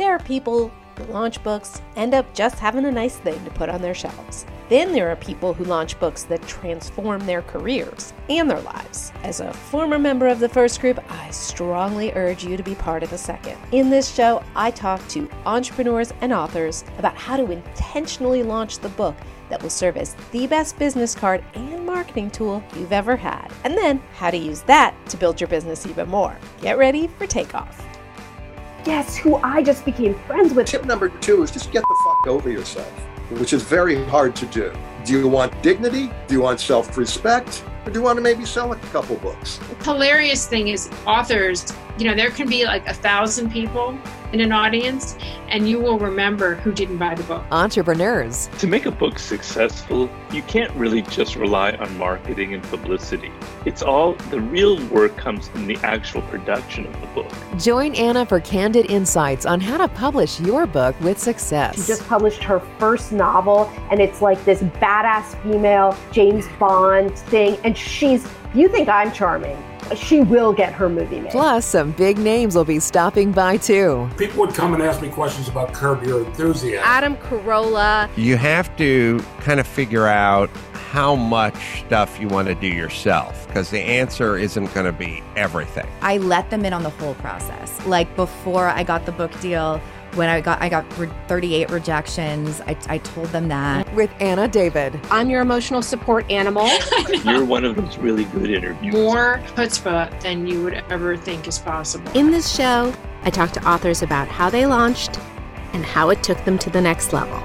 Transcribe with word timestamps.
There 0.00 0.14
are 0.14 0.18
people 0.18 0.72
who 0.96 1.04
launch 1.12 1.42
books 1.42 1.82
end 1.94 2.14
up 2.14 2.32
just 2.32 2.58
having 2.58 2.86
a 2.86 2.90
nice 2.90 3.16
thing 3.16 3.44
to 3.44 3.50
put 3.50 3.68
on 3.68 3.82
their 3.82 3.92
shelves. 3.92 4.46
Then 4.70 4.92
there 4.92 5.10
are 5.10 5.16
people 5.16 5.52
who 5.52 5.64
launch 5.64 6.00
books 6.00 6.22
that 6.22 6.40
transform 6.48 7.26
their 7.26 7.42
careers 7.42 8.14
and 8.30 8.50
their 8.50 8.62
lives. 8.62 9.12
As 9.24 9.40
a 9.40 9.52
former 9.52 9.98
member 9.98 10.26
of 10.26 10.40
the 10.40 10.48
first 10.48 10.80
group, 10.80 11.00
I 11.12 11.30
strongly 11.32 12.14
urge 12.14 12.42
you 12.42 12.56
to 12.56 12.62
be 12.62 12.74
part 12.76 13.02
of 13.02 13.10
the 13.10 13.18
second. 13.18 13.58
In 13.72 13.90
this 13.90 14.10
show, 14.10 14.42
I 14.56 14.70
talk 14.70 15.06
to 15.08 15.28
entrepreneurs 15.44 16.14
and 16.22 16.32
authors 16.32 16.82
about 16.96 17.16
how 17.16 17.36
to 17.36 17.50
intentionally 17.50 18.42
launch 18.42 18.78
the 18.78 18.88
book 18.88 19.16
that 19.50 19.62
will 19.62 19.68
serve 19.68 19.98
as 19.98 20.16
the 20.30 20.46
best 20.46 20.78
business 20.78 21.14
card 21.14 21.44
and 21.52 21.84
marketing 21.84 22.30
tool 22.30 22.64
you've 22.74 22.94
ever 22.94 23.16
had, 23.16 23.52
and 23.64 23.76
then 23.76 24.02
how 24.14 24.30
to 24.30 24.38
use 24.38 24.62
that 24.62 24.94
to 25.10 25.18
build 25.18 25.42
your 25.42 25.48
business 25.48 25.84
even 25.84 26.08
more. 26.08 26.38
Get 26.62 26.78
ready 26.78 27.06
for 27.06 27.26
takeoff. 27.26 27.86
Guess 28.84 29.16
who 29.16 29.36
I 29.36 29.62
just 29.62 29.84
became 29.84 30.14
friends 30.26 30.54
with? 30.54 30.66
Tip 30.66 30.86
number 30.86 31.10
two 31.10 31.42
is 31.42 31.50
just 31.50 31.70
get 31.70 31.82
the 31.82 31.96
fuck 32.04 32.28
over 32.28 32.50
yourself, 32.50 32.90
which 33.32 33.52
is 33.52 33.62
very 33.62 34.02
hard 34.06 34.34
to 34.36 34.46
do. 34.46 34.72
Do 35.04 35.18
you 35.18 35.28
want 35.28 35.62
dignity? 35.62 36.10
Do 36.26 36.34
you 36.34 36.40
want 36.40 36.60
self 36.60 36.96
respect? 36.96 37.62
Or 37.84 37.90
do 37.90 37.98
you 37.98 38.02
want 38.04 38.16
to 38.16 38.22
maybe 38.22 38.44
sell 38.46 38.72
a 38.72 38.76
couple 38.76 39.16
books? 39.16 39.58
The 39.78 39.84
hilarious 39.84 40.46
thing 40.46 40.68
is, 40.68 40.90
authors, 41.06 41.72
you 41.98 42.06
know, 42.06 42.14
there 42.14 42.30
can 42.30 42.48
be 42.48 42.64
like 42.64 42.86
a 42.86 42.94
thousand 42.94 43.50
people 43.50 43.98
in 44.32 44.40
an 44.40 44.52
audience, 44.52 45.16
and 45.48 45.68
you 45.68 45.80
will 45.80 45.98
remember 45.98 46.54
who 46.56 46.72
didn't 46.72 46.98
buy 46.98 47.14
the 47.14 47.22
book. 47.24 47.44
Entrepreneurs. 47.50 48.48
To 48.58 48.66
make 48.66 48.86
a 48.86 48.90
book 48.90 49.18
successful, 49.18 50.08
you 50.32 50.42
can't 50.42 50.72
really 50.74 51.02
just 51.02 51.36
rely 51.36 51.72
on 51.72 51.96
marketing 51.98 52.54
and 52.54 52.62
publicity. 52.64 53.32
It's 53.64 53.82
all 53.82 54.14
the 54.30 54.40
real 54.40 54.84
work 54.88 55.16
comes 55.16 55.48
in 55.54 55.66
the 55.66 55.76
actual 55.82 56.22
production 56.22 56.86
of 56.86 57.00
the 57.00 57.06
book. 57.08 57.32
Join 57.58 57.94
Anna 57.94 58.24
for 58.24 58.40
candid 58.40 58.90
insights 58.90 59.46
on 59.46 59.60
how 59.60 59.78
to 59.78 59.88
publish 59.88 60.40
your 60.40 60.66
book 60.66 60.98
with 61.00 61.18
success. 61.18 61.76
She 61.76 61.86
just 61.86 62.06
published 62.06 62.42
her 62.44 62.60
first 62.78 63.12
novel, 63.12 63.70
and 63.90 64.00
it's 64.00 64.22
like 64.22 64.42
this 64.44 64.62
badass 64.62 65.40
female 65.42 65.96
James 66.12 66.46
Bond 66.58 67.16
thing, 67.18 67.58
and 67.64 67.76
she's, 67.76 68.26
you 68.54 68.68
think 68.68 68.88
I'm 68.88 69.12
charming 69.12 69.56
she 69.96 70.20
will 70.20 70.52
get 70.52 70.72
her 70.72 70.88
movie 70.88 71.20
made. 71.20 71.30
Plus, 71.30 71.66
some 71.66 71.92
big 71.92 72.18
names 72.18 72.54
will 72.54 72.64
be 72.64 72.78
stopping 72.78 73.32
by 73.32 73.56
too. 73.56 74.08
People 74.16 74.40
would 74.40 74.54
come 74.54 74.74
and 74.74 74.82
ask 74.82 75.00
me 75.02 75.08
questions 75.08 75.48
about 75.48 75.72
Curb 75.72 76.02
Your 76.04 76.24
Enthusiasm. 76.24 76.82
Adam 76.84 77.16
Carolla. 77.16 78.08
You 78.16 78.36
have 78.36 78.74
to 78.76 79.20
kind 79.40 79.60
of 79.60 79.66
figure 79.66 80.06
out 80.06 80.50
how 80.90 81.14
much 81.14 81.84
stuff 81.86 82.18
you 82.18 82.26
want 82.26 82.48
to 82.48 82.54
do 82.54 82.66
yourself 82.66 83.46
because 83.46 83.70
the 83.70 83.78
answer 83.78 84.36
isn't 84.36 84.74
going 84.74 84.86
to 84.86 84.92
be 84.92 85.22
everything. 85.36 85.86
I 86.02 86.18
let 86.18 86.50
them 86.50 86.64
in 86.64 86.72
on 86.72 86.82
the 86.82 86.90
whole 86.90 87.14
process. 87.14 87.86
Like 87.86 88.14
before 88.16 88.66
I 88.66 88.82
got 88.82 89.06
the 89.06 89.12
book 89.12 89.30
deal, 89.40 89.80
when 90.14 90.28
I 90.28 90.40
got 90.40 90.60
I 90.60 90.68
got 90.68 90.90
38 91.28 91.70
rejections. 91.70 92.60
I, 92.62 92.76
I 92.88 92.98
told 92.98 93.28
them 93.28 93.48
that. 93.48 93.92
With 93.94 94.10
Anna 94.20 94.48
David. 94.48 94.98
I'm 95.10 95.30
your 95.30 95.40
emotional 95.40 95.82
support 95.82 96.30
animal. 96.30 96.68
You're 97.24 97.44
one 97.44 97.64
of 97.64 97.76
those 97.76 97.98
really 97.98 98.24
good 98.24 98.50
interviews. 98.50 98.94
More 98.94 99.40
chutzpah 99.54 100.20
than 100.20 100.46
you 100.46 100.62
would 100.62 100.74
ever 100.90 101.16
think 101.16 101.46
is 101.46 101.58
possible. 101.58 102.10
In 102.12 102.30
this 102.30 102.54
show, 102.54 102.92
I 103.22 103.30
talk 103.30 103.52
to 103.52 103.68
authors 103.68 104.02
about 104.02 104.28
how 104.28 104.50
they 104.50 104.66
launched 104.66 105.18
and 105.72 105.84
how 105.84 106.10
it 106.10 106.22
took 106.22 106.42
them 106.44 106.58
to 106.58 106.70
the 106.70 106.80
next 106.80 107.12
level. 107.12 107.42